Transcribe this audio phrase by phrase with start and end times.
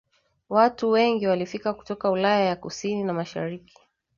[0.91, 3.77] wengi walifika kutoka Ulaya ya Kusini na Mashariki